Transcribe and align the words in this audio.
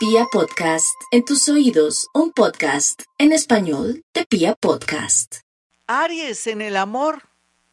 Pia 0.00 0.24
Podcast, 0.32 0.98
en 1.10 1.26
tus 1.26 1.46
oídos, 1.50 2.08
un 2.14 2.32
podcast 2.32 3.02
en 3.18 3.32
español 3.32 4.02
de 4.14 4.24
Pia 4.24 4.54
Podcast. 4.54 5.40
Aries, 5.86 6.46
en 6.46 6.62
el 6.62 6.78
amor, 6.78 7.28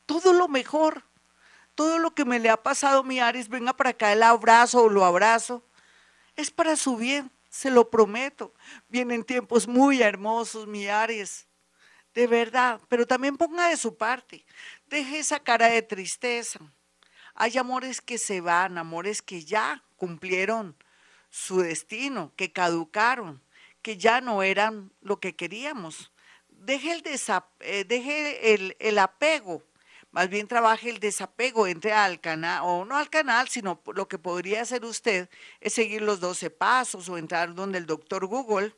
todo 0.06 0.34
lo 0.34 0.50
mejor. 0.50 1.06
Todo 1.74 2.00
lo 2.00 2.14
que 2.14 2.26
me 2.26 2.40
le 2.40 2.50
ha 2.50 2.62
pasado 2.62 3.00
a 3.00 3.04
mi 3.04 3.22
Aries, 3.22 3.48
venga 3.48 3.78
para 3.78 3.92
acá, 3.92 4.12
el 4.12 4.24
abrazo 4.24 4.82
o 4.84 4.90
lo 4.90 5.06
abrazo. 5.06 5.66
Es 6.36 6.52
para 6.52 6.76
su 6.76 6.98
bien, 6.98 7.32
se 7.50 7.72
lo 7.72 7.90
prometo. 7.90 8.54
Vienen 8.90 9.24
tiempos 9.24 9.66
muy 9.66 10.02
hermosos, 10.02 10.68
mi 10.68 10.86
Aries. 10.90 11.48
De 12.14 12.28
verdad, 12.28 12.82
pero 12.90 13.08
también 13.08 13.38
ponga 13.38 13.70
de 13.70 13.78
su 13.78 13.96
parte. 13.96 14.46
Deje 14.88 15.20
esa 15.20 15.40
cara 15.40 15.70
de 15.70 15.82
tristeza. 15.82 16.60
Hay 17.36 17.58
amores 17.58 18.02
que 18.02 18.18
se 18.18 18.42
van, 18.42 18.78
amores 18.78 19.22
que 19.22 19.46
ya 19.46 19.82
cumplieron 19.96 20.76
su 21.38 21.62
destino, 21.62 22.34
que 22.36 22.52
caducaron, 22.52 23.42
que 23.82 23.98
ya 23.98 24.22
no 24.22 24.42
eran 24.42 24.92
lo 25.02 25.20
que 25.20 25.36
queríamos. 25.36 26.12
Deje 26.50 26.94
el, 26.94 27.04
eh, 27.60 27.86
deje 27.88 28.54
el, 28.54 28.76
el 28.80 28.98
apego, 28.98 29.62
más 30.12 30.30
bien 30.30 30.48
trabaje 30.48 30.90
el 30.90 31.00
desapego, 31.00 31.68
entre 31.68 31.94
al 31.94 32.20
canal, 32.20 32.62
o 32.64 32.86
no 32.86 32.98
al 32.98 33.10
canal, 33.10 33.48
sino 33.50 33.82
lo 33.94 34.08
que 34.08 34.18
podría 34.18 34.64
hacer 34.64 34.84
usted 34.84 35.30
es 35.62 35.74
seguir 35.74 36.02
los 36.02 36.20
12 36.20 36.50
pasos 36.50 37.08
o 37.08 37.18
entrar 37.18 37.54
donde 37.54 37.78
el 37.78 37.86
doctor 37.86 38.26
Google 38.26 38.74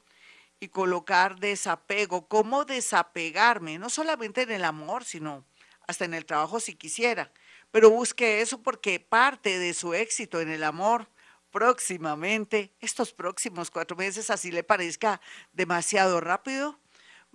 y 0.60 0.68
colocar 0.68 1.40
desapego, 1.40 2.28
cómo 2.28 2.66
desapegarme, 2.66 3.80
no 3.80 3.90
solamente 3.90 4.42
en 4.42 4.52
el 4.52 4.66
amor, 4.66 5.06
sino 5.06 5.46
hasta 5.88 6.04
en 6.04 6.14
el 6.14 6.26
trabajo 6.26 6.60
si 6.60 6.76
quisiera. 6.76 7.32
Pero 7.72 7.90
busque 7.90 8.42
eso 8.42 8.62
porque 8.62 9.00
parte 9.00 9.58
de 9.60 9.74
su 9.74 9.94
éxito 9.94 10.42
en 10.42 10.50
el 10.50 10.64
amor 10.66 11.08
próximamente, 11.52 12.72
estos 12.80 13.14
próximos 13.14 13.72
cuatro 13.72 13.96
meses, 13.96 14.30
así 14.30 14.52
le 14.52 14.64
parezca 14.64 15.22
demasiado 15.54 16.22
rápido, 16.22 16.80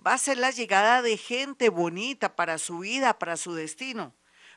va 0.05 0.13
a 0.13 0.17
ser 0.17 0.37
la 0.37 0.51
llegada 0.51 1.01
de 1.01 1.17
gente 1.17 1.69
bonita 1.69 2.35
para 2.35 2.57
su 2.57 2.79
vida, 2.79 3.17
para 3.19 3.37
su 3.37 3.53
destino. 3.53 4.13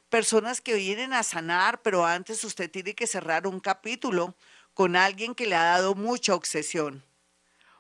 Personas 0.08 0.60
que 0.60 0.74
vienen 0.74 1.12
a 1.12 1.22
sanar, 1.22 1.82
pero 1.82 2.06
antes 2.06 2.42
usted 2.44 2.70
tiene 2.70 2.94
que 2.94 3.06
cerrar 3.06 3.46
un 3.46 3.60
capítulo 3.60 4.34
con 4.74 4.96
alguien 4.96 5.34
que 5.34 5.46
le 5.46 5.56
ha 5.56 5.64
dado 5.64 5.94
mucha 5.94 6.34
obsesión. 6.34 7.04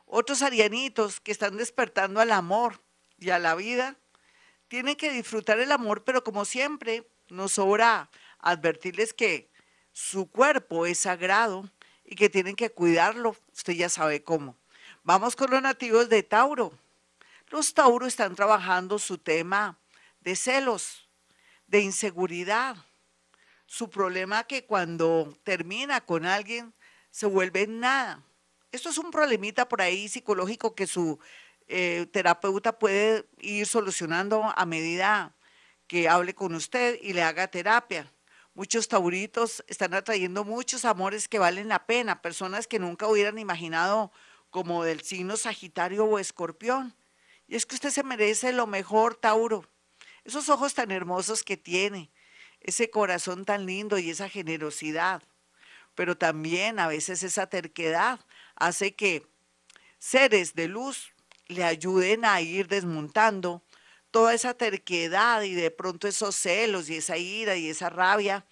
Otros 0.04 0.42
arianitos 0.42 1.20
que 1.20 1.32
están 1.32 1.56
despertando 1.56 2.20
al 2.20 2.32
amor 2.32 2.80
y 3.18 3.30
a 3.30 3.38
la 3.38 3.54
vida, 3.54 3.96
tienen 4.68 4.96
que 4.96 5.10
disfrutar 5.10 5.58
el 5.60 5.72
amor, 5.72 6.04
pero 6.04 6.22
como 6.22 6.44
siempre, 6.44 7.08
nos 7.28 7.52
sobra 7.52 8.10
advertirles 8.38 9.14
que 9.14 9.50
su 9.92 10.30
cuerpo 10.30 10.86
es 10.86 11.00
sagrado 11.00 11.70
y 12.04 12.16
que 12.16 12.30
tienen 12.30 12.56
que 12.56 12.70
cuidarlo. 12.70 13.36
Usted 13.52 13.74
ya 13.74 13.88
sabe 13.88 14.22
cómo. 14.22 14.56
Vamos 15.02 15.36
con 15.36 15.50
los 15.50 15.62
nativos 15.62 16.08
de 16.08 16.22
Tauro. 16.22 16.72
Los 17.50 17.74
Tauro 17.74 18.06
están 18.06 18.34
trabajando 18.34 18.98
su 18.98 19.18
tema 19.18 19.78
de 20.20 20.36
celos, 20.36 21.08
de 21.66 21.80
inseguridad. 21.80 22.76
Su 23.66 23.90
problema 23.90 24.44
que 24.44 24.64
cuando 24.64 25.36
termina 25.44 26.00
con 26.00 26.26
alguien 26.26 26.74
se 27.10 27.26
vuelve 27.26 27.66
nada. 27.66 28.22
Esto 28.70 28.90
es 28.90 28.98
un 28.98 29.10
problemita 29.10 29.68
por 29.68 29.80
ahí 29.80 30.08
psicológico 30.08 30.74
que 30.74 30.86
su 30.86 31.18
eh, 31.68 32.06
terapeuta 32.12 32.78
puede 32.78 33.26
ir 33.38 33.66
solucionando 33.66 34.52
a 34.56 34.66
medida 34.66 35.34
que 35.86 36.08
hable 36.08 36.34
con 36.34 36.54
usted 36.54 36.98
y 37.02 37.12
le 37.12 37.22
haga 37.22 37.48
terapia. 37.48 38.12
Muchos 38.58 38.88
tauritos 38.88 39.62
están 39.68 39.94
atrayendo 39.94 40.44
muchos 40.44 40.84
amores 40.84 41.28
que 41.28 41.38
valen 41.38 41.68
la 41.68 41.86
pena, 41.86 42.22
personas 42.22 42.66
que 42.66 42.80
nunca 42.80 43.06
hubieran 43.06 43.38
imaginado 43.38 44.10
como 44.50 44.82
del 44.82 45.02
signo 45.02 45.36
Sagitario 45.36 46.04
o 46.04 46.18
Escorpión. 46.18 46.92
Y 47.46 47.54
es 47.54 47.66
que 47.66 47.76
usted 47.76 47.90
se 47.90 48.02
merece 48.02 48.52
lo 48.52 48.66
mejor, 48.66 49.14
Tauro. 49.14 49.64
Esos 50.24 50.48
ojos 50.48 50.74
tan 50.74 50.90
hermosos 50.90 51.44
que 51.44 51.56
tiene, 51.56 52.10
ese 52.58 52.90
corazón 52.90 53.44
tan 53.44 53.64
lindo 53.64 53.96
y 53.96 54.10
esa 54.10 54.28
generosidad. 54.28 55.22
Pero 55.94 56.18
también 56.18 56.80
a 56.80 56.88
veces 56.88 57.22
esa 57.22 57.46
terquedad 57.46 58.18
hace 58.56 58.96
que 58.96 59.24
seres 60.00 60.56
de 60.56 60.66
luz 60.66 61.12
le 61.46 61.62
ayuden 61.62 62.24
a 62.24 62.40
ir 62.40 62.66
desmontando 62.66 63.62
toda 64.10 64.34
esa 64.34 64.54
terquedad 64.54 65.42
y 65.42 65.54
de 65.54 65.70
pronto 65.70 66.08
esos 66.08 66.36
celos 66.36 66.88
y 66.90 66.96
esa 66.96 67.16
ira 67.16 67.56
y 67.56 67.68
esa 67.68 67.90
rabia 67.90 68.46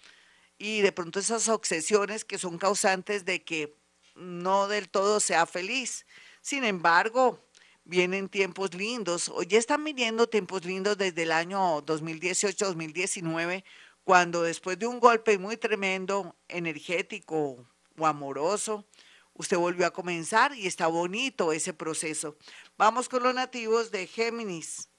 y 0.57 0.81
de 0.81 0.91
pronto 0.91 1.19
esas 1.19 1.49
obsesiones 1.49 2.25
que 2.25 2.37
son 2.37 2.57
causantes 2.57 3.25
de 3.25 3.43
que 3.43 3.75
no 4.15 4.67
del 4.67 4.89
todo 4.89 5.19
sea 5.19 5.45
feliz. 5.45 6.05
Sin 6.41 6.63
embargo, 6.63 7.39
vienen 7.83 8.29
tiempos 8.29 8.73
lindos, 8.73 9.29
o 9.29 9.43
ya 9.43 9.57
están 9.59 9.83
viniendo 9.83 10.27
tiempos 10.27 10.65
lindos 10.65 10.97
desde 10.97 11.23
el 11.23 11.31
año 11.31 11.81
2018-2019, 11.85 13.63
cuando 14.03 14.43
después 14.43 14.79
de 14.79 14.87
un 14.87 14.99
golpe 14.99 15.37
muy 15.37 15.57
tremendo, 15.57 16.35
energético 16.47 17.67
o 17.97 18.05
amoroso, 18.07 18.85
usted 19.33 19.57
volvió 19.57 19.85
a 19.85 19.91
comenzar 19.91 20.55
y 20.55 20.67
está 20.67 20.87
bonito 20.87 21.51
ese 21.51 21.73
proceso. 21.73 22.37
Vamos 22.77 23.09
con 23.09 23.23
los 23.23 23.35
nativos 23.35 23.91
de 23.91 24.07
Géminis 24.07 24.89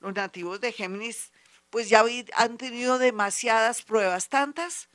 los 0.00 0.14
nativos 0.14 0.60
de 0.60 0.72
Géminis, 0.72 1.32
pues 1.70 1.88
ya 1.88 2.04
han 2.34 2.56
tenido 2.56 2.98
demasiadas 2.98 3.82
pruebas, 3.82 4.28
tantas 4.28 4.88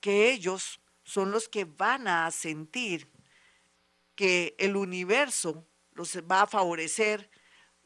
que 0.00 0.30
ellos 0.30 0.80
son 1.04 1.30
los 1.30 1.48
que 1.48 1.64
van 1.64 2.08
a 2.08 2.30
sentir 2.30 3.10
que 4.14 4.54
el 4.58 4.76
universo 4.76 5.66
los 5.92 6.16
va 6.18 6.42
a 6.42 6.46
favorecer 6.46 7.30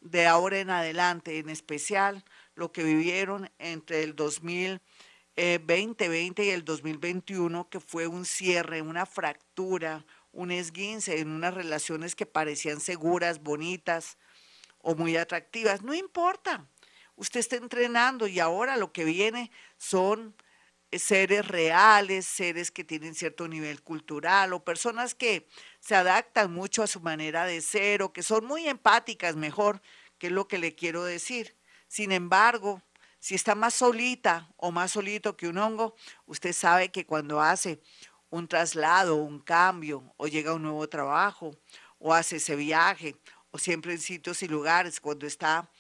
de 0.01 0.27
ahora 0.27 0.59
en 0.59 0.71
adelante, 0.71 1.39
en 1.39 1.49
especial 1.49 2.25
lo 2.55 2.73
que 2.73 2.83
vivieron 2.83 3.51
entre 3.59 4.03
el 4.03 4.17
2020 4.17 6.45
y 6.45 6.51
el 6.51 6.65
2021, 6.65 7.69
que 7.69 7.81
fue 7.81 8.07
un 8.07 8.25
cierre, 8.25 8.83
una 8.83 9.07
fractura, 9.07 10.05
un 10.33 10.51
esguince 10.51 11.21
en 11.21 11.31
unas 11.31 11.55
relaciones 11.55 12.17
que 12.17 12.27
parecían 12.27 12.81
seguras, 12.81 13.43
bonitas, 13.43 14.19
o 14.83 14.95
muy 14.95 15.17
atractivas, 15.17 15.83
no 15.83 15.95
importa. 15.95 16.67
Usted 17.17 17.41
está 17.41 17.57
entrenando 17.57 18.27
y 18.27 18.41
ahora 18.41 18.77
lo 18.77 18.93
que 18.93 19.05
viene 19.05 19.51
son 19.79 20.35
seres 20.91 21.47
reales, 21.49 22.27
seres 22.27 22.71
que 22.71 22.85
tienen 22.85 23.15
cierto 23.15 23.49
nivel 23.49 23.83
cultural 23.83 24.53
o 24.53 24.65
personas 24.65 25.15
que 25.15 25.49
se 25.81 25.95
adaptan 25.95 26.53
mucho 26.53 26.83
a 26.83 26.87
su 26.87 27.01
manera 27.01 27.47
de 27.47 27.61
ser 27.61 28.03
o 28.03 28.13
que 28.13 28.23
son 28.23 28.45
muy 28.45 28.69
empáticas, 28.69 29.37
mejor, 29.37 29.81
que 30.19 30.27
es 30.27 30.33
lo 30.33 30.49
que 30.49 30.59
le 30.59 30.75
quiero 30.75 31.05
decir. 31.05 31.57
Sin 31.89 32.13
embargo, 32.13 32.83
si 33.19 33.35
está 33.35 33.55
más 33.55 33.75
solita 33.75 34.51
o 34.57 34.71
más 34.71 34.93
solito 34.93 35.37
que 35.37 35.49
un 35.49 35.59
hongo, 35.59 35.95
usted 36.27 36.53
sabe 36.53 36.91
que 36.91 37.07
cuando 37.07 37.41
hace 37.41 37.81
un 38.31 38.49
traslado, 38.49 39.17
un 39.17 39.41
cambio, 39.41 40.13
o 40.17 40.27
llega 40.27 40.51
a 40.51 40.55
un 40.55 40.63
nuevo 40.63 40.89
trabajo, 40.89 41.57
o 41.99 42.13
hace 42.15 42.37
ese 42.37 42.57
viaje, 42.57 43.15
o 43.53 43.59
siempre 43.59 43.93
en 43.93 44.01
sitios 44.01 44.43
y 44.43 44.49
lugares, 44.49 45.01
cuando 45.01 45.27
está 45.27 45.71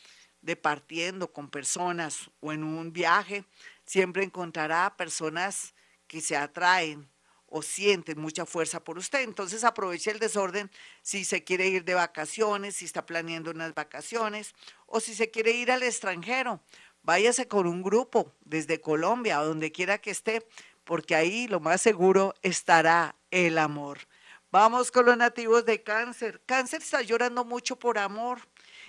departiendo 0.40 1.32
con 1.32 1.48
personas 1.48 2.30
o 2.40 2.52
en 2.52 2.62
un 2.62 2.92
viaje, 2.92 3.44
siempre 3.84 4.22
encontrará 4.22 4.96
personas 4.96 5.74
que 6.06 6.20
se 6.20 6.36
atraen 6.36 7.08
o 7.46 7.62
sienten 7.62 8.18
mucha 8.18 8.46
fuerza 8.46 8.82
por 8.82 8.98
usted. 8.98 9.22
Entonces 9.22 9.64
aproveche 9.64 10.10
el 10.10 10.18
desorden 10.18 10.70
si 11.02 11.24
se 11.24 11.44
quiere 11.44 11.68
ir 11.68 11.84
de 11.84 11.94
vacaciones, 11.94 12.76
si 12.76 12.84
está 12.84 13.04
planeando 13.04 13.50
unas 13.50 13.74
vacaciones 13.74 14.54
o 14.86 15.00
si 15.00 15.14
se 15.14 15.30
quiere 15.30 15.52
ir 15.52 15.70
al 15.70 15.82
extranjero. 15.82 16.60
Váyase 17.02 17.48
con 17.48 17.66
un 17.66 17.82
grupo 17.82 18.32
desde 18.44 18.80
Colombia 18.80 19.40
o 19.40 19.46
donde 19.46 19.72
quiera 19.72 19.98
que 19.98 20.10
esté, 20.10 20.46
porque 20.84 21.14
ahí 21.14 21.46
lo 21.48 21.60
más 21.60 21.80
seguro 21.82 22.34
estará 22.42 23.16
el 23.30 23.58
amor. 23.58 23.98
Vamos 24.52 24.90
con 24.90 25.06
los 25.06 25.16
nativos 25.16 25.64
de 25.64 25.82
cáncer. 25.82 26.42
Cáncer 26.44 26.82
está 26.82 27.00
llorando 27.00 27.42
mucho 27.42 27.78
por 27.78 27.96
amor. 27.96 28.38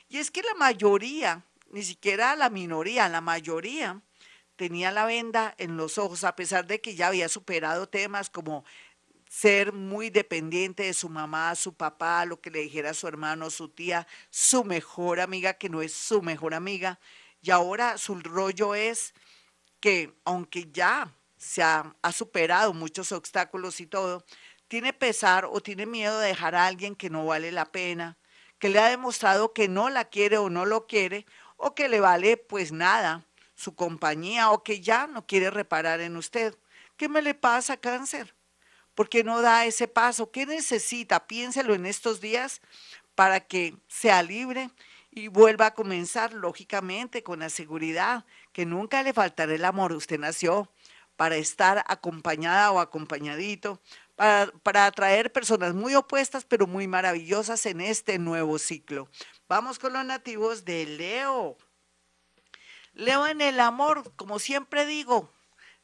Y 0.10 0.18
es 0.18 0.30
que 0.30 0.44
la 0.44 0.54
mayoría, 0.56 1.46
ni 1.72 1.84
siquiera 1.84 2.36
la 2.36 2.50
minoría, 2.50 3.08
la 3.08 3.22
mayoría 3.22 4.02
tenía 4.58 4.92
la 4.92 5.06
venda 5.06 5.56
en 5.58 5.78
los 5.78 5.98
ojos, 5.98 6.26
a 6.26 6.36
pesar 6.36 6.68
de 6.68 6.82
que 6.82 6.96
ya 6.96 7.08
había 7.08 7.30
superado 7.30 7.88
temas 7.88 8.30
como 8.30 8.66
ser 9.30 9.72
muy 9.72 10.10
dependiente 10.10 10.84
de 10.84 10.94
su 10.94 11.08
mamá, 11.08 11.56
su 11.56 11.74
papá, 11.74 12.26
lo 12.26 12.42
que 12.42 12.52
le 12.52 12.60
dijera 12.60 12.94
su 12.94 13.08
hermano, 13.08 13.50
su 13.50 13.70
tía, 13.70 14.06
su 14.30 14.66
mejor 14.66 15.22
amiga, 15.22 15.54
que 15.54 15.70
no 15.70 15.82
es 15.82 15.94
su 15.94 16.22
mejor 16.22 16.56
amiga. 16.56 17.00
Y 17.42 17.52
ahora 17.52 17.98
su 17.98 18.16
rollo 18.16 18.76
es 18.76 19.14
que, 19.80 20.14
aunque 20.26 20.70
ya 20.74 21.16
se 21.38 21.64
ha, 21.64 21.96
ha 22.02 22.12
superado 22.12 22.74
muchos 22.74 23.14
obstáculos 23.14 23.80
y 23.80 23.88
todo, 23.88 24.26
tiene 24.74 24.92
pesar 24.92 25.46
o 25.46 25.62
tiene 25.62 25.86
miedo 25.86 26.18
de 26.18 26.30
dejar 26.30 26.56
a 26.56 26.66
alguien 26.66 26.96
que 26.96 27.12
no 27.12 27.28
vale 27.28 27.52
la 27.52 27.72
pena, 27.72 28.18
que 28.58 28.70
le 28.70 28.80
ha 28.80 28.90
demostrado 28.90 29.54
que 29.54 29.68
no 29.68 29.92
la 29.92 30.06
quiere 30.06 30.40
o 30.40 30.50
no 30.50 30.66
lo 30.66 30.88
quiere, 30.88 31.28
o 31.58 31.76
que 31.76 31.88
le 31.88 32.00
vale 32.00 32.38
pues 32.38 32.72
nada 32.72 33.24
su 33.54 33.76
compañía 33.76 34.50
o 34.50 34.64
que 34.64 34.82
ya 34.82 35.06
no 35.06 35.28
quiere 35.28 35.52
reparar 35.52 36.02
en 36.02 36.18
usted. 36.18 36.58
¿Qué 36.98 37.08
me 37.08 37.22
le 37.22 37.36
pasa, 37.36 37.78
cáncer? 37.78 38.34
¿Por 38.96 39.10
qué 39.10 39.24
no 39.24 39.44
da 39.44 39.64
ese 39.68 39.88
paso? 39.88 40.32
¿Qué 40.32 40.48
necesita? 40.48 41.28
Piénselo 41.28 41.76
en 41.76 41.86
estos 41.86 42.20
días 42.20 42.60
para 43.14 43.42
que 43.42 43.76
sea 43.88 44.24
libre 44.24 44.72
y 45.12 45.28
vuelva 45.28 45.68
a 45.68 45.76
comenzar, 45.76 46.34
lógicamente, 46.34 47.22
con 47.22 47.42
la 47.42 47.52
seguridad 47.52 48.26
que 48.54 48.66
nunca 48.66 49.04
le 49.04 49.14
faltará 49.14 49.54
el 49.54 49.66
amor. 49.66 49.94
Usted 49.94 50.18
nació 50.20 50.68
para 51.16 51.36
estar 51.36 51.84
acompañada 51.88 52.72
o 52.72 52.80
acompañadito, 52.80 53.80
para, 54.16 54.52
para, 54.64 54.86
atraer 54.86 55.32
personas 55.32 55.74
muy 55.74 55.96
opuestas, 55.96 56.46
pero 56.46 56.68
muy 56.68 56.88
maravillosas 56.88 57.66
en 57.66 57.82
este 57.82 58.20
nuevo 58.20 58.60
ciclo. 58.60 59.10
Vamos 59.48 59.80
con 59.80 59.94
los 59.94 60.06
nativos 60.06 60.66
de 60.66 60.86
Leo. 60.86 61.58
Leo 62.94 63.28
en 63.28 63.42
el 63.42 63.60
amor, 63.60 64.14
como 64.16 64.40
siempre 64.40 64.86
digo, 64.86 65.32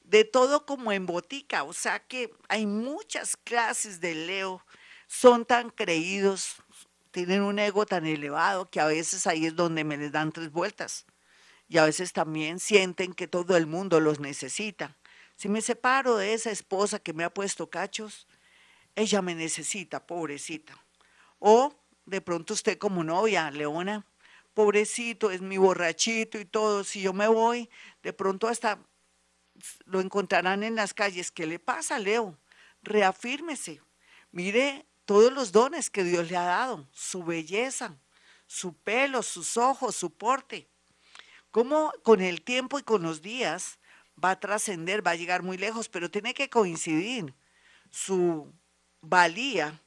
de 0.10 0.24
todo 0.24 0.66
como 0.66 0.92
en 0.92 1.06
botica, 1.06 1.64
o 1.64 1.74
sea 1.74 2.00
que 2.00 2.34
hay 2.48 2.66
muchas 2.66 3.38
clases 3.38 4.02
de 4.02 4.16
Leo, 4.16 4.66
son 5.08 5.46
tan 5.46 5.70
creídos, 5.70 6.56
tienen 7.12 7.42
un 7.42 7.60
ego 7.60 7.86
tan 7.86 8.06
elevado 8.06 8.70
que 8.70 8.80
a 8.80 8.86
veces 8.86 9.28
ahí 9.28 9.46
es 9.46 9.56
donde 9.56 9.84
me 9.84 9.98
les 9.98 10.12
dan 10.12 10.32
tres 10.32 10.52
vueltas. 10.52 11.06
Y 11.68 11.78
a 11.78 11.86
veces 11.86 12.14
también 12.14 12.60
sienten 12.60 13.14
que 13.14 13.28
todo 13.28 13.56
el 13.56 13.68
mundo 13.68 14.00
los 14.00 14.20
necesita. 14.20 14.98
Si 15.40 15.48
me 15.48 15.62
separo 15.62 16.18
de 16.18 16.34
esa 16.34 16.52
esposa 16.52 17.00
que 17.00 17.14
me 17.14 17.24
ha 17.24 17.34
puesto 17.34 17.70
cachos, 17.70 18.28
ella 18.94 19.22
me 19.22 19.36
necesita, 19.36 20.06
pobrecita. 20.06 20.78
O 21.40 21.74
de 22.06 22.20
pronto 22.20 22.54
usted 22.54 22.78
como 22.78 23.06
novia, 23.06 23.50
Leona, 23.50 24.06
pobrecito, 24.54 25.32
es 25.32 25.40
mi 25.40 25.58
borrachito 25.58 26.38
y 26.42 26.44
todo, 26.44 26.84
si 26.84 27.02
yo 27.02 27.14
me 27.14 27.30
voy, 27.30 27.70
de 28.04 28.12
pronto 28.12 28.50
hasta 28.50 28.80
lo 29.86 30.02
encontrarán 30.02 30.62
en 30.62 30.76
las 30.76 30.94
calles. 30.94 31.32
¿Qué 31.32 31.48
le 31.48 31.58
pasa, 31.58 32.00
Leo? 32.00 32.38
Reafírmese. 32.84 33.80
Mire 34.34 34.88
todos 35.06 35.32
los 35.32 35.54
dones 35.54 35.90
que 35.90 36.04
Dios 36.04 36.30
le 36.30 36.36
ha 36.36 36.44
dado, 36.44 36.86
su 36.92 37.24
belleza, 37.24 37.96
su 38.46 38.74
pelo, 38.74 39.24
sus 39.24 39.56
ojos, 39.56 39.96
su 39.96 40.12
porte. 40.12 40.68
Cómo 41.50 41.94
con 42.04 42.20
el 42.20 42.42
tiempo 42.42 42.78
y 42.78 42.84
con 42.84 43.04
los 43.04 43.22
días 43.22 43.79
va 44.24 44.32
a 44.32 44.40
trascender, 44.40 45.06
va 45.06 45.12
a 45.12 45.16
llegar 45.16 45.44
muy 45.44 45.58
lejos, 45.58 45.90
pero 45.90 46.10
tiene 46.12 46.34
que 46.34 46.50
coincidir 46.50 47.34
su 47.90 48.54
valía, 49.02 49.82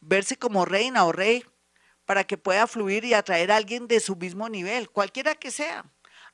verse 0.00 0.36
como 0.36 0.64
reina 0.64 1.04
o 1.04 1.12
rey, 1.12 1.44
para 2.04 2.24
que 2.24 2.38
pueda 2.38 2.66
fluir 2.66 3.04
y 3.04 3.14
atraer 3.14 3.50
a 3.50 3.56
alguien 3.56 3.88
de 3.88 4.00
su 4.00 4.16
mismo 4.16 4.48
nivel, 4.48 4.90
cualquiera 4.90 5.34
que 5.34 5.50
sea. 5.50 5.84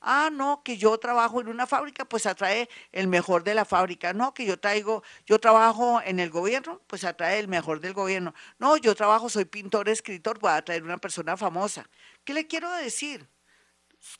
Ah, 0.05 0.29
no, 0.31 0.63
que 0.63 0.77
yo 0.77 0.97
trabajo 0.97 1.39
en 1.39 1.47
una 1.47 1.65
fábrica, 1.65 2.03
pues 2.03 2.25
atrae 2.25 2.69
el 2.91 3.07
mejor 3.07 3.45
de 3.45 3.55
la 3.55 3.63
fábrica. 3.63 4.11
No, 4.11 4.33
que 4.33 4.45
yo 4.45 4.59
traigo, 4.59 5.01
yo 5.25 5.39
trabajo 5.39 6.01
en 6.03 6.19
el 6.19 6.29
gobierno, 6.29 6.81
pues 6.87 7.05
atrae 7.05 7.39
el 7.39 7.47
mejor 7.47 7.79
del 7.79 7.93
gobierno. 7.93 8.33
No, 8.59 8.75
yo 8.75 8.95
trabajo, 8.95 9.29
soy 9.29 9.45
pintor, 9.45 9.87
escritor, 9.87 10.39
voy 10.39 10.51
a 10.51 10.57
atraer 10.57 10.83
una 10.83 10.97
persona 10.97 11.37
famosa. 11.37 11.89
¿Qué 12.25 12.33
le 12.33 12.47
quiero 12.47 12.69
decir? 12.73 13.29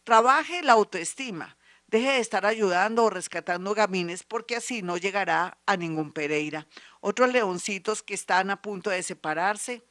Trabaje 0.05 0.63
la 0.63 0.71
autoestima. 0.71 1.57
Deje 1.93 2.13
de 2.13 2.19
estar 2.21 2.43
ayudando 2.47 3.03
o 3.03 3.11
rescatando 3.11 3.75
gamines 3.75 4.23
porque 4.23 4.55
así 4.55 4.81
no 4.81 4.97
llegará 4.97 5.59
a 5.67 5.77
ningún 5.77 6.11
Pereira. 6.11 6.65
Otros 7.01 7.31
leoncitos 7.31 8.01
que 8.01 8.15
están 8.15 8.49
a 8.49 8.63
punto 8.63 8.89
de 8.89 9.03
separarse. 9.03 9.83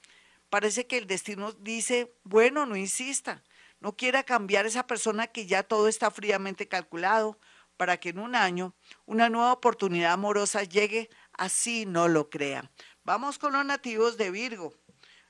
Parece 0.50 0.88
que 0.88 0.98
el 0.98 1.06
destino 1.06 1.52
dice, 1.52 2.12
bueno, 2.24 2.66
no 2.66 2.74
insista 2.74 3.44
no 3.78 3.96
quiera 3.96 4.24
cambiar 4.24 4.66
esa 4.66 4.86
persona 4.86 5.28
que 5.28 5.46
ya 5.46 5.62
todo 5.62 5.86
está 5.86 6.10
fríamente 6.10 6.66
calculado 6.66 7.38
para 7.76 7.98
que 7.98 8.08
en 8.08 8.18
un 8.20 8.34
año 8.34 8.74
una 9.06 9.28
nueva 9.28 9.52
oportunidad 9.52 10.12
amorosa 10.12 10.64
llegue, 10.64 11.08
así 11.32 11.86
no 11.86 12.08
lo 12.08 12.30
crea. 12.30 12.70
Vamos 13.04 13.38
con 13.38 13.52
los 13.52 13.64
nativos 13.64 14.16
de 14.16 14.32
Virgo. 14.32 14.74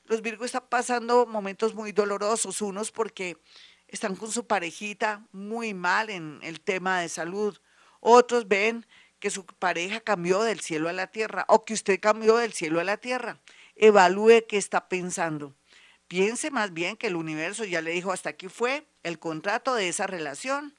Los 0.04 0.20
Virgo 0.20 0.44
están 0.44 0.66
pasando 0.68 1.26
momentos 1.26 1.74
muy 1.74 1.92
dolorosos, 1.92 2.60
unos 2.60 2.90
porque 2.90 3.38
están 3.92 4.16
con 4.16 4.32
su 4.32 4.46
parejita 4.46 5.24
muy 5.32 5.74
mal 5.74 6.08
en 6.08 6.40
el 6.42 6.60
tema 6.60 7.00
de 7.00 7.10
salud, 7.10 7.58
otros 8.00 8.48
ven 8.48 8.86
que 9.20 9.30
su 9.30 9.44
pareja 9.44 10.00
cambió 10.00 10.42
del 10.42 10.60
cielo 10.60 10.88
a 10.88 10.94
la 10.94 11.06
tierra 11.06 11.44
o 11.46 11.64
que 11.64 11.74
usted 11.74 12.00
cambió 12.00 12.38
del 12.38 12.54
cielo 12.54 12.80
a 12.80 12.84
la 12.84 12.96
tierra. 12.96 13.38
Evalúe 13.76 14.46
qué 14.48 14.56
está 14.56 14.88
pensando. 14.88 15.54
Piense 16.08 16.50
más 16.50 16.72
bien 16.72 16.96
que 16.96 17.06
el 17.06 17.16
universo 17.16 17.64
ya 17.64 17.82
le 17.82 17.92
dijo 17.92 18.12
hasta 18.12 18.30
aquí 18.30 18.48
fue 18.48 18.88
el 19.02 19.18
contrato 19.18 19.74
de 19.74 19.88
esa 19.88 20.06
relación. 20.06 20.74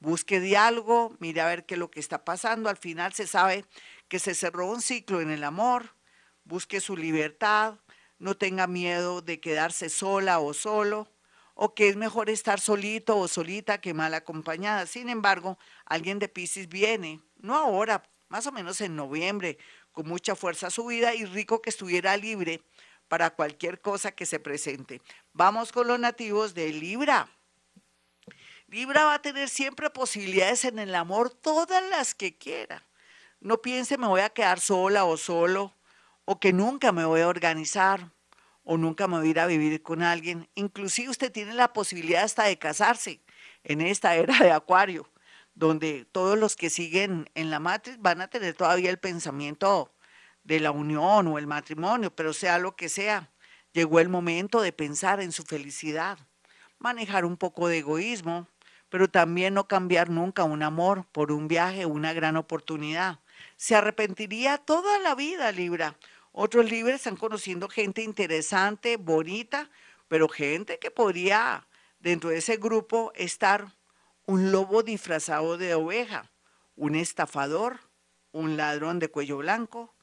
Busque 0.00 0.40
diálogo, 0.40 1.14
mire 1.20 1.42
a 1.42 1.46
ver 1.46 1.66
qué 1.66 1.74
es 1.74 1.78
lo 1.78 1.90
que 1.90 2.00
está 2.00 2.24
pasando. 2.24 2.70
Al 2.70 2.76
final 2.78 3.12
se 3.12 3.26
sabe 3.26 3.66
que 4.08 4.18
se 4.18 4.34
cerró 4.34 4.66
un 4.66 4.80
ciclo 4.80 5.20
en 5.20 5.30
el 5.30 5.44
amor. 5.44 5.94
Busque 6.44 6.80
su 6.80 6.96
libertad, 6.96 7.74
no 8.18 8.34
tenga 8.34 8.66
miedo 8.66 9.20
de 9.20 9.40
quedarse 9.40 9.90
sola 9.90 10.40
o 10.40 10.54
solo, 10.54 11.08
o 11.58 11.74
que 11.74 11.88
es 11.88 11.96
mejor 11.96 12.28
estar 12.28 12.60
solito 12.60 13.16
o 13.16 13.26
solita 13.28 13.80
que 13.80 13.94
mal 13.94 14.12
acompañada. 14.12 14.86
Sin 14.86 15.08
embargo, 15.08 15.58
alguien 15.86 16.18
de 16.18 16.28
Pisces 16.28 16.68
viene, 16.68 17.20
no 17.38 17.56
ahora, 17.56 18.02
más 18.28 18.46
o 18.46 18.52
menos 18.52 18.80
en 18.82 18.94
noviembre, 18.94 19.56
con 19.90 20.06
mucha 20.06 20.36
fuerza 20.36 20.66
a 20.66 20.70
su 20.70 20.84
vida 20.84 21.14
y 21.14 21.24
rico 21.24 21.62
que 21.62 21.70
estuviera 21.70 22.14
libre 22.18 22.62
para 23.08 23.30
cualquier 23.30 23.80
cosa 23.80 24.12
que 24.12 24.26
se 24.26 24.38
presente. 24.38 25.00
Vamos 25.32 25.72
con 25.72 25.86
los 25.86 25.98
nativos 25.98 26.52
de 26.52 26.68
Libra. 26.74 27.30
Libra 28.68 29.06
va 29.06 29.14
a 29.14 29.22
tener 29.22 29.48
siempre 29.48 29.88
posibilidades 29.88 30.66
en 30.66 30.78
el 30.78 30.94
amor, 30.94 31.30
todas 31.30 31.82
las 31.88 32.14
que 32.14 32.36
quiera. 32.36 32.82
No 33.40 33.62
piense 33.62 33.96
me 33.96 34.08
voy 34.08 34.20
a 34.20 34.28
quedar 34.28 34.60
sola 34.60 35.06
o 35.06 35.16
solo, 35.16 35.72
o 36.26 36.38
que 36.38 36.52
nunca 36.52 36.92
me 36.92 37.06
voy 37.06 37.22
a 37.22 37.28
organizar, 37.28 38.10
o 38.66 38.76
nunca 38.76 39.06
me 39.06 39.18
voy 39.18 39.28
a 39.28 39.30
ir 39.30 39.40
a 39.40 39.46
vivir 39.46 39.80
con 39.82 40.02
alguien. 40.02 40.48
Inclusive 40.56 41.08
usted 41.08 41.32
tiene 41.32 41.54
la 41.54 41.72
posibilidad 41.72 42.24
hasta 42.24 42.44
de 42.44 42.58
casarse 42.58 43.20
en 43.62 43.80
esta 43.80 44.16
era 44.16 44.36
de 44.38 44.50
Acuario, 44.50 45.08
donde 45.54 46.04
todos 46.10 46.36
los 46.36 46.56
que 46.56 46.68
siguen 46.68 47.30
en 47.34 47.50
la 47.50 47.60
matriz 47.60 47.96
van 48.00 48.20
a 48.20 48.28
tener 48.28 48.54
todavía 48.54 48.90
el 48.90 48.98
pensamiento 48.98 49.94
de 50.42 50.58
la 50.58 50.72
unión 50.72 51.28
o 51.28 51.38
el 51.38 51.46
matrimonio, 51.46 52.14
pero 52.14 52.32
sea 52.32 52.58
lo 52.58 52.74
que 52.74 52.88
sea, 52.88 53.30
llegó 53.72 54.00
el 54.00 54.08
momento 54.08 54.60
de 54.60 54.72
pensar 54.72 55.20
en 55.20 55.30
su 55.30 55.44
felicidad, 55.44 56.18
manejar 56.78 57.24
un 57.24 57.36
poco 57.36 57.68
de 57.68 57.78
egoísmo, 57.78 58.48
pero 58.88 59.08
también 59.08 59.54
no 59.54 59.68
cambiar 59.68 60.10
nunca 60.10 60.42
un 60.42 60.64
amor 60.64 61.06
por 61.12 61.30
un 61.30 61.46
viaje, 61.46 61.86
una 61.86 62.12
gran 62.12 62.36
oportunidad. 62.36 63.20
Se 63.56 63.76
arrepentiría 63.76 64.58
toda 64.58 64.98
la 64.98 65.14
vida, 65.14 65.52
Libra. 65.52 65.96
Otros 66.38 66.70
libres 66.70 66.96
están 66.96 67.16
conociendo 67.16 67.66
gente 67.66 68.02
interesante, 68.02 68.98
bonita, 68.98 69.70
pero 70.06 70.28
gente 70.28 70.78
que 70.78 70.90
podría 70.90 71.66
dentro 71.98 72.28
de 72.28 72.36
ese 72.36 72.58
grupo 72.58 73.10
estar 73.14 73.72
un 74.26 74.52
lobo 74.52 74.82
disfrazado 74.82 75.56
de 75.56 75.74
oveja, 75.74 76.30
un 76.74 76.94
estafador, 76.94 77.80
un 78.32 78.58
ladrón 78.58 78.98
de 78.98 79.08
cuello 79.08 79.38
blanco, 79.38 79.94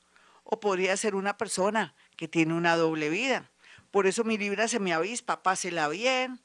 o 0.43 0.59
podría 0.59 0.97
ser 0.97 1.13
una 1.13 1.37
persona 1.37 1.93
que 2.17 2.27
tiene 2.27 2.55
una 2.55 2.77
doble 2.77 3.11
vida. 3.11 3.51
Por 3.91 4.07
eso 4.07 4.23
mi 4.23 4.39
libra 4.39 4.67
se 4.67 4.79
me 4.79 4.91
avispa, 4.91 5.43
pásela 5.43 5.87
bien, 5.87 6.41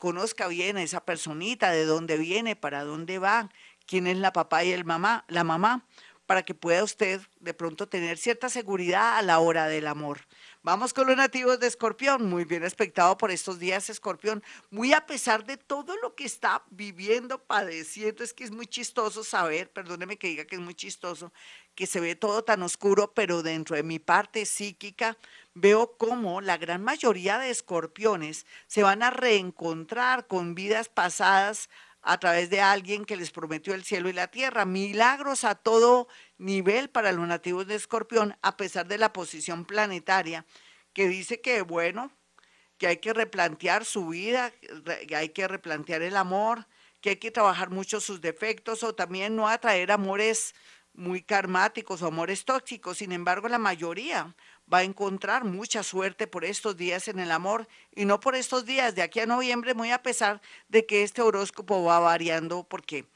conozca 0.00 0.48
bien 0.48 0.76
a 0.76 0.82
esa 0.82 1.04
personita, 1.04 1.70
de 1.70 1.84
dónde 1.84 2.16
viene, 2.16 2.56
para 2.56 2.82
dónde 2.82 3.20
va, 3.20 3.48
quién 3.86 4.08
es 4.08 4.16
la 4.16 4.32
papá 4.32 4.64
y 4.64 4.72
el 4.72 4.84
mamá, 4.84 5.24
la 5.28 5.44
mamá, 5.44 5.86
para 6.30 6.44
que 6.44 6.54
pueda 6.54 6.84
usted 6.84 7.20
de 7.40 7.54
pronto 7.54 7.88
tener 7.88 8.16
cierta 8.16 8.48
seguridad 8.48 9.18
a 9.18 9.22
la 9.22 9.40
hora 9.40 9.66
del 9.66 9.88
amor. 9.88 10.20
Vamos 10.62 10.94
con 10.94 11.08
los 11.08 11.16
nativos 11.16 11.58
de 11.58 11.66
Escorpión, 11.66 12.30
muy 12.30 12.44
bien 12.44 12.62
expectado 12.62 13.18
por 13.18 13.32
estos 13.32 13.58
días 13.58 13.90
Escorpión, 13.90 14.40
muy 14.70 14.92
a 14.92 15.06
pesar 15.06 15.44
de 15.44 15.56
todo 15.56 15.96
lo 15.96 16.14
que 16.14 16.22
está 16.22 16.62
viviendo, 16.70 17.42
padeciendo, 17.42 18.22
es 18.22 18.32
que 18.32 18.44
es 18.44 18.52
muy 18.52 18.68
chistoso 18.68 19.24
saber, 19.24 19.72
perdóneme 19.72 20.18
que 20.18 20.28
diga 20.28 20.44
que 20.44 20.54
es 20.54 20.60
muy 20.60 20.76
chistoso, 20.76 21.32
que 21.74 21.88
se 21.88 21.98
ve 21.98 22.14
todo 22.14 22.44
tan 22.44 22.62
oscuro, 22.62 23.12
pero 23.12 23.42
dentro 23.42 23.74
de 23.74 23.82
mi 23.82 23.98
parte 23.98 24.46
psíquica 24.46 25.18
veo 25.54 25.96
cómo 25.96 26.40
la 26.40 26.58
gran 26.58 26.84
mayoría 26.84 27.40
de 27.40 27.50
escorpiones 27.50 28.46
se 28.68 28.84
van 28.84 29.02
a 29.02 29.10
reencontrar 29.10 30.28
con 30.28 30.54
vidas 30.54 30.88
pasadas 30.88 31.68
a 32.02 32.18
través 32.18 32.50
de 32.50 32.60
alguien 32.60 33.04
que 33.04 33.16
les 33.16 33.30
prometió 33.30 33.74
el 33.74 33.84
cielo 33.84 34.08
y 34.08 34.12
la 34.12 34.28
tierra. 34.28 34.64
Milagros 34.64 35.44
a 35.44 35.54
todo 35.54 36.08
nivel 36.38 36.90
para 36.90 37.12
los 37.12 37.26
nativos 37.26 37.66
de 37.66 37.74
Escorpión, 37.74 38.36
a 38.42 38.56
pesar 38.56 38.86
de 38.86 38.98
la 38.98 39.12
posición 39.12 39.64
planetaria, 39.64 40.46
que 40.92 41.08
dice 41.08 41.40
que, 41.40 41.62
bueno, 41.62 42.12
que 42.78 42.86
hay 42.86 42.96
que 42.96 43.12
replantear 43.12 43.84
su 43.84 44.08
vida, 44.08 44.52
que 45.06 45.14
hay 45.14 45.28
que 45.28 45.46
replantear 45.46 46.02
el 46.02 46.16
amor, 46.16 46.66
que 47.00 47.10
hay 47.10 47.16
que 47.16 47.30
trabajar 47.30 47.70
mucho 47.70 48.00
sus 48.00 48.20
defectos 48.20 48.82
o 48.82 48.94
también 48.94 49.36
no 49.36 49.48
atraer 49.48 49.92
amores 49.92 50.54
muy 50.92 51.22
karmáticos 51.22 52.02
o 52.02 52.06
amores 52.06 52.44
tóxicos. 52.44 52.98
Sin 52.98 53.12
embargo, 53.12 53.48
la 53.48 53.58
mayoría 53.58 54.34
va 54.72 54.78
a 54.78 54.84
encontrar 54.84 55.44
mucha 55.44 55.82
suerte 55.82 56.26
por 56.26 56.44
estos 56.44 56.76
días 56.76 57.08
en 57.08 57.18
el 57.18 57.30
amor 57.30 57.66
y 57.94 58.04
no 58.04 58.20
por 58.20 58.34
estos 58.34 58.64
días 58.64 58.94
de 58.94 59.02
aquí 59.02 59.20
a 59.20 59.26
noviembre, 59.26 59.74
muy 59.74 59.90
a 59.90 60.02
pesar 60.02 60.40
de 60.68 60.86
que 60.86 61.02
este 61.02 61.22
horóscopo 61.22 61.82
va 61.84 61.98
variando 61.98 62.64
porque 62.64 63.06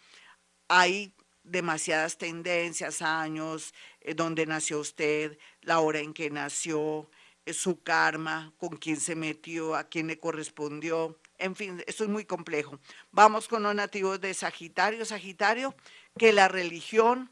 hay 0.69 1.13
demasiadas 1.45 2.19
tendencias, 2.19 3.03
años, 3.03 3.75
eh, 4.01 4.15
dónde 4.15 4.47
nació 4.47 4.81
usted, 4.81 5.39
la 5.61 5.79
hora 5.81 6.01
en 6.01 6.15
que 6.15 6.31
nació, 6.31 7.09
eh, 7.47 7.53
su 7.53 7.83
karma, 7.83 8.53
con 8.59 8.77
quién 8.77 8.99
se 8.99 9.15
metió, 9.15 9.77
a 9.77 9.85
quién 9.85 10.07
le 10.07 10.19
correspondió. 10.19 11.19
En 11.39 11.55
fin, 11.55 11.83
esto 11.87 12.05
es 12.05 12.11
muy 12.11 12.25
complejo. 12.25 12.79
Vamos 13.13 13.47
con 13.47 13.63
los 13.63 13.75
nativos 13.75 14.21
de 14.21 14.33
Sagitario. 14.33 15.05
Sagitario, 15.05 15.75
que 16.19 16.33
la 16.33 16.49
religión 16.49 17.31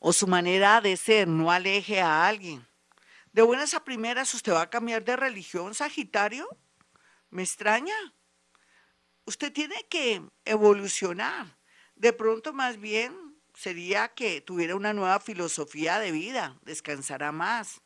o 0.00 0.12
su 0.12 0.26
manera 0.26 0.80
de 0.80 0.96
ser 0.96 1.28
no 1.28 1.50
aleje 1.50 2.00
a 2.00 2.26
alguien. 2.26 2.67
De 3.32 3.42
buenas 3.42 3.74
a 3.74 3.84
primeras, 3.84 4.32
¿usted 4.32 4.52
va 4.52 4.62
a 4.62 4.70
cambiar 4.70 5.04
de 5.04 5.14
religión, 5.14 5.74
Sagitario? 5.74 6.48
¿Me 7.30 7.42
extraña? 7.42 7.94
Usted 9.26 9.52
tiene 9.52 9.86
que 9.90 10.22
evolucionar. 10.46 11.58
De 11.94 12.14
pronto 12.14 12.54
más 12.54 12.78
bien 12.78 13.14
sería 13.54 14.08
que 14.08 14.40
tuviera 14.40 14.76
una 14.76 14.94
nueva 14.94 15.20
filosofía 15.20 15.98
de 15.98 16.10
vida, 16.10 16.58
descansara 16.62 17.30
más, 17.30 17.82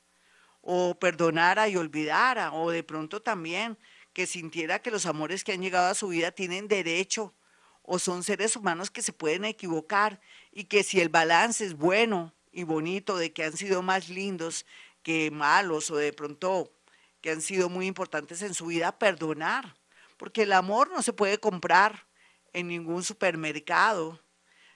o 0.61 0.97
perdonara 0.99 1.69
y 1.69 1.77
olvidara, 1.77 2.53
o 2.53 2.71
de 2.71 2.85
pronto 2.85 3.21
también 3.21 3.79
que 4.13 4.29
sintiera 4.29 4.81
que 4.81 4.93
los 4.93 5.07
amores 5.07 5.43
que 5.43 5.53
han 5.53 5.63
llegado 5.63 5.89
a 5.89 5.95
su 5.95 6.09
vida 6.09 6.31
tienen 6.31 6.69
derecho, 6.69 7.35
o 7.83 7.99
son 7.99 8.23
seres 8.23 8.55
humanos 8.55 8.91
que 8.93 9.03
se 9.03 9.13
pueden 9.13 9.45
equivocar, 9.45 10.21
y 10.53 10.65
que 10.65 10.85
si 10.85 11.01
el 11.01 11.09
balance 11.09 11.65
es 11.65 11.75
bueno 11.75 12.33
y 12.53 12.63
bonito, 12.63 13.17
de 13.17 13.33
que 13.33 13.45
han 13.45 13.57
sido 13.57 13.83
más 13.83 14.09
lindos 14.09 14.67
que 15.03 15.31
malos, 15.31 15.91
o 15.91 15.97
de 15.97 16.13
pronto 16.13 16.73
que 17.21 17.31
han 17.31 17.41
sido 17.41 17.69
muy 17.69 17.87
importantes 17.87 18.43
en 18.43 18.55
su 18.55 18.67
vida, 18.67 18.99
perdonar, 18.99 19.77
porque 20.17 20.43
el 20.43 20.53
amor 20.53 20.91
no 20.91 21.03
se 21.03 21.13
puede 21.13 21.39
comprar 21.39 22.07
en 22.53 22.69
ningún 22.69 23.03
supermercado, 23.03 24.21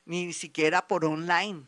ni 0.05 0.33
siquiera 0.33 0.87
por 0.87 1.05
online. 1.05 1.67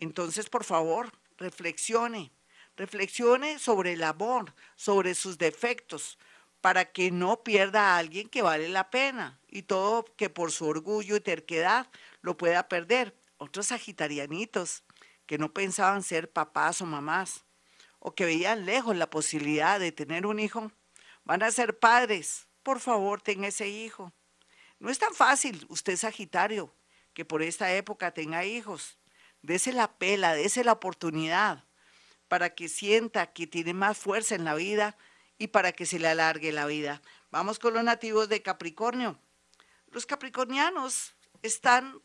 Entonces, 0.00 0.48
por 0.48 0.64
favor, 0.64 1.12
reflexione, 1.36 2.32
reflexione 2.76 3.58
sobre 3.58 3.92
el 3.92 4.02
amor, 4.02 4.54
sobre 4.74 5.14
sus 5.14 5.38
defectos, 5.38 6.18
para 6.60 6.86
que 6.86 7.10
no 7.10 7.44
pierda 7.44 7.94
a 7.94 7.98
alguien 7.98 8.28
que 8.28 8.42
vale 8.42 8.68
la 8.68 8.90
pena 8.90 9.38
y 9.46 9.62
todo 9.62 10.04
que 10.16 10.30
por 10.30 10.50
su 10.50 10.66
orgullo 10.66 11.14
y 11.16 11.20
terquedad 11.20 11.88
lo 12.22 12.36
pueda 12.36 12.68
perder. 12.68 13.14
Otros 13.38 13.66
sagitarianitos 13.66 14.82
que 15.26 15.38
no 15.38 15.52
pensaban 15.52 16.02
ser 16.02 16.32
papás 16.32 16.80
o 16.80 16.86
mamás 16.86 17.45
o 18.06 18.14
que 18.14 18.24
veían 18.24 18.66
lejos 18.66 18.94
la 18.94 19.10
posibilidad 19.10 19.80
de 19.80 19.90
tener 19.90 20.26
un 20.26 20.38
hijo, 20.38 20.70
van 21.24 21.42
a 21.42 21.50
ser 21.50 21.80
padres. 21.80 22.46
Por 22.62 22.78
favor, 22.78 23.20
tenga 23.20 23.48
ese 23.48 23.68
hijo. 23.68 24.12
No 24.78 24.90
es 24.90 25.00
tan 25.00 25.12
fácil, 25.12 25.66
usted 25.70 25.96
Sagitario, 25.96 26.72
que 27.14 27.24
por 27.24 27.42
esta 27.42 27.72
época 27.74 28.14
tenga 28.14 28.44
hijos. 28.44 28.96
Dese 29.42 29.72
la 29.72 29.98
pela, 29.98 30.34
dese 30.34 30.62
la 30.62 30.70
oportunidad 30.70 31.64
para 32.28 32.54
que 32.54 32.68
sienta 32.68 33.32
que 33.32 33.48
tiene 33.48 33.74
más 33.74 33.98
fuerza 33.98 34.36
en 34.36 34.44
la 34.44 34.54
vida 34.54 34.96
y 35.36 35.48
para 35.48 35.72
que 35.72 35.84
se 35.84 35.98
le 35.98 36.06
alargue 36.06 36.52
la 36.52 36.66
vida. 36.66 37.02
Vamos 37.32 37.58
con 37.58 37.74
los 37.74 37.82
nativos 37.82 38.28
de 38.28 38.40
Capricornio. 38.40 39.18
Los 39.90 40.06
capricornianos 40.06 41.16
están 41.42 42.00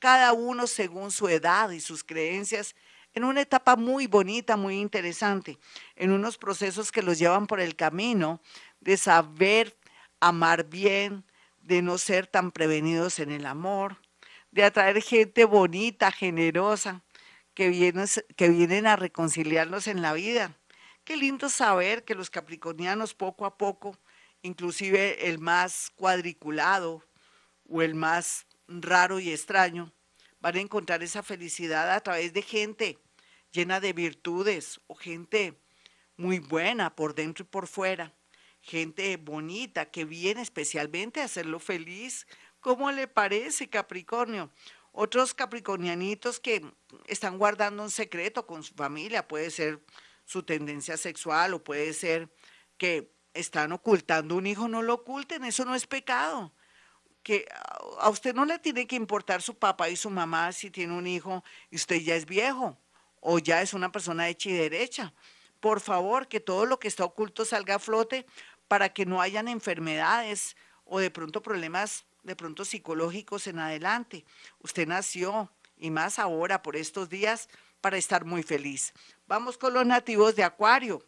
cada 0.00 0.32
uno 0.32 0.66
según 0.66 1.12
su 1.12 1.28
edad 1.28 1.70
y 1.70 1.78
sus 1.78 2.02
creencias 2.02 2.74
en 3.16 3.24
una 3.24 3.40
etapa 3.40 3.76
muy 3.76 4.06
bonita, 4.06 4.58
muy 4.58 4.78
interesante, 4.78 5.58
en 5.96 6.12
unos 6.12 6.36
procesos 6.36 6.92
que 6.92 7.00
los 7.00 7.18
llevan 7.18 7.46
por 7.46 7.60
el 7.60 7.74
camino 7.74 8.42
de 8.80 8.98
saber 8.98 9.74
amar 10.20 10.68
bien, 10.68 11.24
de 11.62 11.80
no 11.80 11.96
ser 11.96 12.26
tan 12.26 12.52
prevenidos 12.52 13.18
en 13.18 13.32
el 13.32 13.46
amor, 13.46 13.96
de 14.50 14.64
atraer 14.64 15.00
gente 15.02 15.46
bonita, 15.46 16.12
generosa, 16.12 17.02
que 17.54 17.70
vienen, 17.70 18.06
que 18.36 18.50
vienen 18.50 18.86
a 18.86 18.96
reconciliarnos 18.96 19.86
en 19.86 20.02
la 20.02 20.12
vida. 20.12 20.54
Qué 21.04 21.16
lindo 21.16 21.48
saber 21.48 22.04
que 22.04 22.14
los 22.14 22.28
capricornianos 22.28 23.14
poco 23.14 23.46
a 23.46 23.56
poco, 23.56 23.96
inclusive 24.42 25.30
el 25.30 25.38
más 25.38 25.90
cuadriculado 25.96 27.02
o 27.66 27.80
el 27.80 27.94
más 27.94 28.44
raro 28.68 29.20
y 29.20 29.32
extraño, 29.32 29.90
van 30.38 30.56
a 30.56 30.60
encontrar 30.60 31.02
esa 31.02 31.22
felicidad 31.22 31.90
a 31.92 32.00
través 32.02 32.34
de 32.34 32.42
gente 32.42 32.98
llena 33.52 33.80
de 33.80 33.92
virtudes 33.92 34.80
o 34.86 34.94
gente 34.94 35.60
muy 36.16 36.38
buena 36.38 36.94
por 36.94 37.14
dentro 37.14 37.44
y 37.44 37.48
por 37.48 37.66
fuera 37.66 38.14
gente 38.66 39.16
bonita 39.16 39.92
que 39.92 40.04
viene 40.04 40.42
especialmente 40.42 41.20
a 41.20 41.26
hacerlo 41.26 41.60
feliz. 41.60 42.26
¿Cómo 42.58 42.90
le 42.90 43.06
parece, 43.06 43.70
Capricornio? 43.70 44.50
Otros 44.90 45.34
capricornianitos 45.34 46.40
que 46.40 46.64
están 47.06 47.38
guardando 47.38 47.84
un 47.84 47.90
secreto 47.90 48.44
con 48.46 48.64
su 48.64 48.74
familia, 48.74 49.28
puede 49.28 49.50
ser 49.52 49.84
su 50.24 50.42
tendencia 50.42 50.96
sexual 50.96 51.54
o 51.54 51.62
puede 51.62 51.92
ser 51.92 52.28
que 52.76 53.14
están 53.34 53.70
ocultando 53.70 54.34
un 54.34 54.48
hijo, 54.48 54.66
no 54.66 54.82
lo 54.82 54.94
oculten, 54.94 55.44
eso 55.44 55.64
no 55.64 55.76
es 55.76 55.86
pecado. 55.86 56.52
Que 57.22 57.46
a 58.00 58.08
usted 58.08 58.34
no 58.34 58.44
le 58.44 58.58
tiene 58.58 58.88
que 58.88 58.96
importar 58.96 59.42
su 59.42 59.56
papá 59.56 59.90
y 59.90 59.96
su 59.96 60.10
mamá 60.10 60.52
si 60.52 60.70
tiene 60.70 60.94
un 60.94 61.06
hijo 61.06 61.44
y 61.70 61.76
usted 61.76 62.00
ya 62.00 62.16
es 62.16 62.26
viejo 62.26 62.76
o 63.28 63.40
ya 63.40 63.60
es 63.60 63.74
una 63.74 63.90
persona 63.90 64.28
hecha 64.28 64.50
y 64.50 64.52
derecha. 64.52 65.12
Por 65.58 65.80
favor, 65.80 66.28
que 66.28 66.38
todo 66.38 66.64
lo 66.64 66.78
que 66.78 66.86
está 66.86 67.04
oculto 67.04 67.44
salga 67.44 67.74
a 67.74 67.78
flote 67.80 68.24
para 68.68 68.90
que 68.90 69.04
no 69.04 69.20
hayan 69.20 69.48
enfermedades 69.48 70.56
o 70.84 71.00
de 71.00 71.10
pronto 71.10 71.42
problemas 71.42 72.04
de 72.22 72.36
pronto 72.36 72.64
psicológicos 72.64 73.48
en 73.48 73.58
adelante. 73.58 74.24
Usted 74.60 74.86
nació 74.86 75.50
y 75.76 75.90
más 75.90 76.20
ahora 76.20 76.62
por 76.62 76.76
estos 76.76 77.08
días 77.08 77.48
para 77.80 77.96
estar 77.96 78.24
muy 78.24 78.44
feliz. 78.44 78.94
Vamos 79.26 79.58
con 79.58 79.74
los 79.74 79.84
nativos 79.84 80.36
de 80.36 80.44
Acuario. 80.44 81.04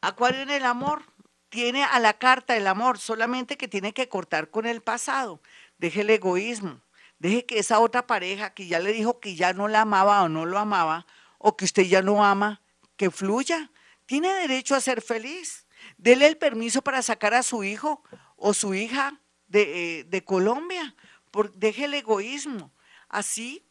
Acuario 0.00 0.40
en 0.40 0.50
el 0.50 0.64
amor 0.64 1.02
tiene 1.50 1.84
a 1.84 2.00
la 2.00 2.14
carta 2.14 2.56
el 2.56 2.66
amor, 2.66 2.98
solamente 2.98 3.58
que 3.58 3.68
tiene 3.68 3.92
que 3.92 4.08
cortar 4.08 4.48
con 4.48 4.64
el 4.64 4.80
pasado. 4.80 5.42
Deje 5.76 6.00
el 6.00 6.10
egoísmo, 6.10 6.80
deje 7.18 7.46
que 7.46 7.58
esa 7.58 7.80
otra 7.80 8.06
pareja 8.06 8.54
que 8.54 8.66
ya 8.66 8.78
le 8.78 8.92
dijo 8.92 9.20
que 9.20 9.34
ya 9.34 9.52
no 9.52 9.68
la 9.68 9.82
amaba 9.82 10.22
o 10.22 10.28
no 10.28 10.44
lo 10.46 10.58
amaba, 10.58 11.06
o 11.38 11.56
que 11.56 11.64
usted 11.64 11.84
ya 11.84 12.02
no 12.02 12.24
ama, 12.24 12.62
que 12.96 13.10
fluya. 13.10 13.70
Tiene 14.06 14.32
derecho 14.34 14.74
a 14.74 14.80
ser 14.80 15.02
feliz. 15.02 15.66
Dele 15.96 16.26
el 16.26 16.36
permiso 16.36 16.82
para 16.82 17.02
sacar 17.02 17.34
a 17.34 17.42
su 17.42 17.64
hijo 17.64 18.02
o 18.36 18.54
su 18.54 18.74
hija 18.74 19.20
de, 19.48 20.06
eh, 20.10 20.24
Colombia. 20.24 20.94
Por, 21.30 21.52
deje 21.52 21.84
el 21.84 21.94
egoísmo. 21.94 22.72
Así 23.08 23.66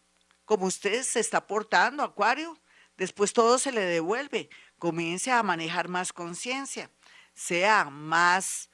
como 0.45 0.65
usted 0.67 1.03
se 1.03 1.19
está 1.19 1.47
portando, 1.47 2.03
Acuario, 2.03 2.59
después 2.97 3.33
todo 3.33 3.57
se 3.57 3.71
le 3.71 3.81
devuelve. 3.81 4.49
Comience 4.77 5.31
a 5.31 5.43
manejar 5.43 5.87
más 5.87 6.13
conciencia. 6.13 6.91
Sea 7.33 7.85
más 7.89 8.69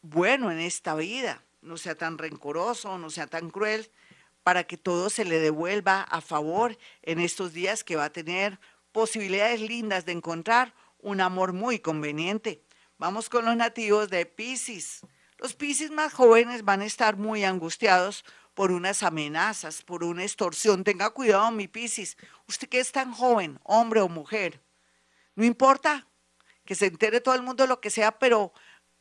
bueno 0.00 0.50
en 0.50 0.60
esta 0.60 0.94
vida. 0.94 1.44
No 1.60 1.76
sea 1.76 1.96
tan 1.96 2.18
rencoroso, 2.18 2.98
no 2.98 3.10
sea 3.10 3.26
tan 3.26 3.50
cruel, 3.50 3.90
para 4.42 4.64
que 4.64 4.76
todo 4.76 5.10
se 5.10 5.24
le 5.24 5.38
devuelva 5.38 6.02
a 6.02 6.20
favor 6.20 6.78
en 7.02 7.20
estos 7.20 7.52
días 7.52 7.84
que 7.84 7.96
va 7.96 8.06
a 8.06 8.12
tener 8.12 8.58
posibilidades 8.92 9.60
lindas 9.60 10.04
de 10.04 10.12
encontrar 10.12 10.74
un 10.98 11.20
amor 11.20 11.52
muy 11.52 11.78
conveniente. 11.78 12.64
Vamos 12.96 13.28
con 13.28 13.44
los 13.44 13.56
nativos 13.56 14.08
de 14.08 14.26
Pisces. 14.26 15.00
Los 15.38 15.54
Pisces 15.54 15.90
más 15.90 16.12
jóvenes 16.12 16.64
van 16.64 16.80
a 16.80 16.86
estar 16.86 17.16
muy 17.16 17.44
angustiados 17.44 18.24
por 18.54 18.72
unas 18.72 19.04
amenazas, 19.04 19.82
por 19.82 20.02
una 20.02 20.24
extorsión. 20.24 20.82
Tenga 20.82 21.10
cuidado, 21.10 21.50
mi 21.52 21.68
Pisces. 21.68 22.16
Usted 22.48 22.68
que 22.68 22.80
es 22.80 22.90
tan 22.90 23.12
joven, 23.12 23.60
hombre 23.62 24.00
o 24.00 24.08
mujer, 24.08 24.60
no 25.38 25.44
importa 25.44 26.08
que 26.64 26.74
se 26.74 26.86
entere 26.86 27.20
todo 27.20 27.36
el 27.36 27.42
mundo 27.42 27.68
lo 27.68 27.80
que 27.80 27.90
sea, 27.90 28.18
pero 28.18 28.52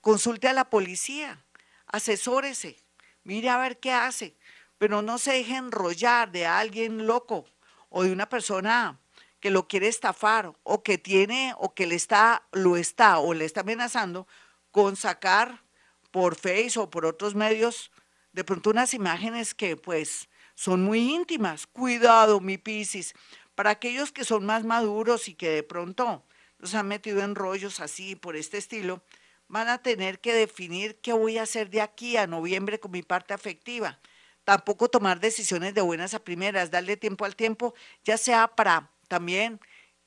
consulte 0.02 0.48
a 0.48 0.54
la 0.54 0.70
policía, 0.70 1.44
asesórese, 1.88 2.78
mire 3.24 3.50
a 3.50 3.58
ver 3.58 3.80
qué 3.80 3.92
hace, 3.92 4.38
pero 4.78 5.02
no 5.02 5.18
se 5.18 5.34
deje 5.34 5.56
enrollar 5.56 6.32
de 6.32 6.46
alguien 6.46 7.08
loco 7.08 7.46
o 7.90 8.04
de 8.04 8.12
una 8.12 8.30
persona 8.30 9.00
que 9.40 9.52
lo 9.52 9.68
quiere 9.68 9.88
estafar 9.88 10.54
o 10.64 10.84
que 10.84 10.98
tiene 10.98 11.54
o 11.58 11.74
que 11.74 11.88
le 11.88 11.96
está, 11.96 12.48
lo 12.52 12.78
está 12.78 13.20
o 13.20 13.34
le 13.34 13.46
está 13.46 13.62
amenazando 13.62 14.28
con 14.72 14.96
sacar 14.96 15.64
por 16.12 16.36
Face 16.36 16.74
o 16.78 16.90
por 16.90 17.06
otros 17.06 17.36
medios 17.36 17.92
de 18.34 18.44
pronto 18.44 18.70
unas 18.70 18.94
imágenes 18.94 19.54
que 19.54 19.76
pues 19.78 20.30
son 20.56 20.84
muy 20.84 21.14
íntimas. 21.14 21.68
Cuidado, 21.68 22.40
mi 22.40 22.58
Piscis. 22.58 23.14
Para 23.56 23.72
aquellos 23.72 24.12
que 24.12 24.26
son 24.26 24.46
más 24.46 24.64
maduros 24.64 25.28
y 25.28 25.34
que 25.34 25.50
de 25.50 25.64
pronto 25.64 26.24
los 26.60 26.74
han 26.76 26.88
metido 26.88 27.22
en 27.22 27.36
rollos 27.36 27.80
así 27.80 28.16
por 28.16 28.36
este 28.36 28.58
estilo, 28.58 29.04
van 29.48 29.70
a 29.70 29.82
tener 29.82 30.20
que 30.20 30.34
definir 30.34 31.00
qué 31.02 31.14
voy 31.14 31.38
a 31.38 31.44
hacer 31.44 31.70
de 31.70 31.82
aquí 31.82 32.18
a 32.18 32.28
noviembre 32.28 32.80
con 32.80 32.92
mi 32.92 33.02
parte 33.02 33.34
afectiva. 33.34 34.00
Tampoco 34.48 34.88
tomar 34.88 35.20
decisiones 35.20 35.74
de 35.74 35.82
buenas 35.82 36.14
a 36.14 36.24
primeras, 36.24 36.72
darle 36.72 36.96
tiempo 36.96 37.26
al 37.26 37.36
tiempo, 37.36 37.74
ya 38.06 38.18
sea 38.18 38.48
para 38.48 38.94
también 39.10 39.60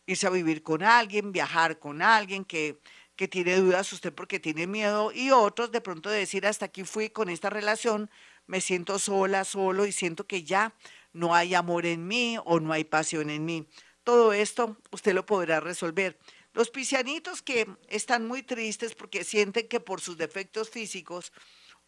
irse 0.06 0.26
a 0.26 0.30
vivir 0.30 0.62
con 0.62 0.82
alguien, 0.82 1.30
viajar 1.30 1.78
con 1.78 2.00
alguien 2.00 2.47
que, 2.47 2.80
que 3.16 3.28
tiene 3.28 3.56
dudas 3.56 3.92
usted 3.92 4.14
porque 4.14 4.40
tiene 4.40 4.66
miedo 4.66 5.12
y 5.12 5.30
otros 5.30 5.73
de 5.73 5.82
pronto 5.82 6.09
decir 6.09 6.47
hasta 6.47 6.64
aquí 6.64 6.85
fui 6.85 7.11
con 7.11 7.28
esta 7.28 7.50
relación, 7.50 8.09
me 8.47 8.62
siento 8.62 8.99
sola, 8.99 9.44
solo 9.44 9.85
y 9.85 9.92
siento 9.92 10.26
que 10.26 10.42
ya 10.42 10.75
no 11.12 11.35
hay 11.35 11.54
amor 11.54 11.85
en 11.85 12.09
mí 12.09 12.38
o 12.42 12.61
no 12.61 12.73
hay 12.73 12.85
pasión 12.85 13.28
en 13.28 13.44
mí. 13.44 13.68
Todo 14.04 14.32
esto 14.32 14.78
usted 14.90 15.12
lo 15.12 15.26
podrá 15.26 15.61
resolver. 15.61 16.18
Los 16.54 16.70
piscianitos 16.70 17.42
que 17.42 17.66
están 17.88 18.26
muy 18.26 18.42
tristes 18.42 18.94
porque 18.94 19.23
sienten 19.23 19.68
que 19.68 19.80
por 19.80 20.00
sus 20.00 20.16
defectos 20.16 20.70
físicos 20.70 21.30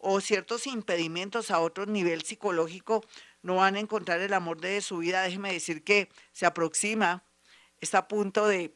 o 0.03 0.21
ciertos 0.21 0.67
impedimentos 0.67 1.49
a 1.49 1.59
otro 1.59 1.85
nivel 1.85 2.23
psicológico 2.23 3.03
no 3.41 3.55
van 3.55 3.75
a 3.75 3.79
encontrar 3.79 4.19
el 4.19 4.33
amor 4.33 4.61
de 4.61 4.81
su 4.81 4.97
vida, 4.97 5.21
déjeme 5.21 5.51
decir 5.51 5.83
que 5.83 6.09
se 6.31 6.45
aproxima, 6.45 7.23
está 7.81 7.99
a 7.99 8.07
punto 8.07 8.47
de, 8.47 8.75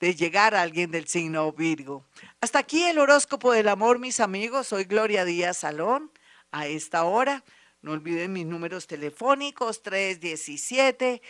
de 0.00 0.14
llegar 0.14 0.54
a 0.54 0.62
alguien 0.62 0.90
del 0.90 1.06
signo 1.06 1.52
Virgo. 1.52 2.04
Hasta 2.40 2.60
aquí 2.60 2.84
el 2.84 2.98
horóscopo 2.98 3.52
del 3.52 3.68
amor, 3.68 3.98
mis 3.98 4.20
amigos. 4.20 4.68
Soy 4.68 4.84
Gloria 4.84 5.24
Díaz 5.24 5.58
Salón. 5.58 6.10
A 6.50 6.66
esta 6.66 7.04
hora, 7.04 7.44
no 7.82 7.92
olviden 7.92 8.32
mis 8.32 8.46
números 8.46 8.86
telefónicos 8.86 9.82
317 9.82 11.20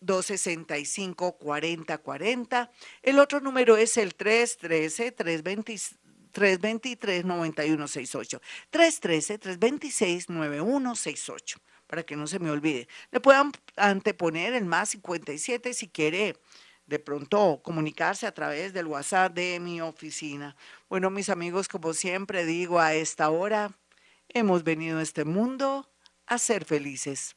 265 0.00 1.38
4040. 1.38 2.70
El 3.02 3.18
otro 3.18 3.40
número 3.40 3.76
es 3.76 3.96
el 3.96 4.14
313 4.14 5.12
320 5.12 5.72
323-9168. 6.32 8.40
313-326-9168, 8.72 11.58
para 11.86 12.02
que 12.02 12.16
no 12.16 12.26
se 12.26 12.38
me 12.38 12.50
olvide. 12.50 12.88
Le 13.10 13.20
puedan 13.20 13.52
anteponer 13.76 14.54
el 14.54 14.64
más 14.64 14.88
57 14.90 15.74
si 15.74 15.88
quiere 15.88 16.36
de 16.86 16.98
pronto 16.98 17.60
comunicarse 17.62 18.26
a 18.26 18.34
través 18.34 18.72
del 18.72 18.86
WhatsApp 18.86 19.32
de 19.32 19.60
mi 19.60 19.80
oficina. 19.80 20.56
Bueno, 20.88 21.10
mis 21.10 21.28
amigos, 21.28 21.68
como 21.68 21.94
siempre 21.94 22.44
digo 22.44 22.80
a 22.80 22.94
esta 22.94 23.30
hora, 23.30 23.70
hemos 24.28 24.64
venido 24.64 24.98
a 24.98 25.02
este 25.02 25.24
mundo 25.24 25.88
a 26.26 26.38
ser 26.38 26.64
felices. 26.64 27.36